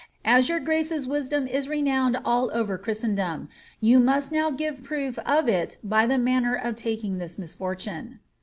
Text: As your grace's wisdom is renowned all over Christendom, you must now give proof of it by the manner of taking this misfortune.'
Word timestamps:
As 0.25 0.49
your 0.49 0.59
grace's 0.59 1.05
wisdom 1.07 1.45
is 1.45 1.67
renowned 1.69 2.17
all 2.25 2.49
over 2.55 2.75
Christendom, 2.79 3.49
you 3.79 3.99
must 3.99 4.31
now 4.31 4.49
give 4.49 4.83
proof 4.83 5.19
of 5.27 5.47
it 5.47 5.77
by 5.83 6.07
the 6.07 6.17
manner 6.17 6.55
of 6.55 6.73
taking 6.75 7.19
this 7.19 7.37
misfortune.' 7.37 8.17